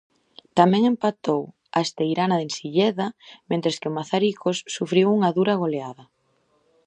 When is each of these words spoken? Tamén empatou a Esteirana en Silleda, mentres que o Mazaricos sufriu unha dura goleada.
Tamén 0.57 0.83
empatou 0.91 1.41
a 1.77 1.79
Esteirana 1.85 2.37
en 2.45 2.49
Silleda, 2.57 3.07
mentres 3.49 3.75
que 3.79 3.89
o 3.91 3.95
Mazaricos 3.97 4.57
sufriu 4.75 5.07
unha 5.17 5.33
dura 5.37 5.59
goleada. 5.61 6.03